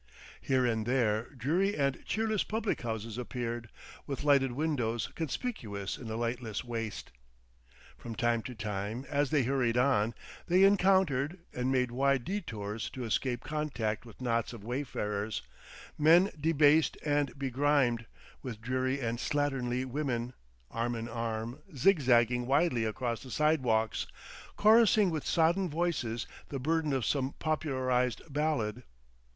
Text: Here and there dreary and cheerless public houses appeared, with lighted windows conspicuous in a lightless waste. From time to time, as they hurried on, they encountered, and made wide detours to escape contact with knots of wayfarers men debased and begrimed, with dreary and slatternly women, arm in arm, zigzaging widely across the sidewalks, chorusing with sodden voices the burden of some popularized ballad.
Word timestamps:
Here 0.41 0.65
and 0.65 0.87
there 0.87 1.25
dreary 1.35 1.77
and 1.77 2.03
cheerless 2.05 2.41
public 2.43 2.81
houses 2.81 3.19
appeared, 3.19 3.69
with 4.07 4.23
lighted 4.23 4.51
windows 4.53 5.09
conspicuous 5.13 5.95
in 5.95 6.09
a 6.09 6.15
lightless 6.15 6.63
waste. 6.63 7.11
From 7.99 8.15
time 8.15 8.41
to 8.49 8.55
time, 8.55 9.05
as 9.09 9.29
they 9.29 9.43
hurried 9.43 9.77
on, 9.77 10.15
they 10.47 10.63
encountered, 10.63 11.37
and 11.53 11.71
made 11.71 11.91
wide 11.91 12.25
detours 12.25 12.89
to 12.89 13.03
escape 13.05 13.43
contact 13.43 14.03
with 14.03 14.21
knots 14.21 14.53
of 14.53 14.63
wayfarers 14.63 15.43
men 15.99 16.31
debased 16.39 16.97
and 17.05 17.37
begrimed, 17.37 18.07
with 18.41 18.59
dreary 18.59 18.99
and 19.01 19.19
slatternly 19.19 19.85
women, 19.85 20.33
arm 20.71 20.95
in 20.95 21.07
arm, 21.07 21.61
zigzaging 21.75 22.47
widely 22.47 22.85
across 22.85 23.21
the 23.21 23.29
sidewalks, 23.29 24.07
chorusing 24.55 25.11
with 25.11 25.23
sodden 25.27 25.69
voices 25.69 26.25
the 26.49 26.57
burden 26.57 26.91
of 26.91 27.05
some 27.05 27.33
popularized 27.33 28.23
ballad. 28.33 28.81